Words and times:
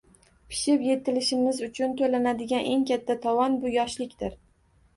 Pishib-yetilishimiz 0.53 1.59
uchun 1.67 1.93
to’lanadigan 2.01 2.73
eng 2.73 2.89
katta 2.95 3.19
tovon 3.29 3.61
bu– 3.61 3.73
yoshlikdir. 3.79 4.39